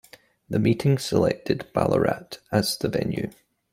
[0.49, 3.29] The meeting selected Ballarat as the venue.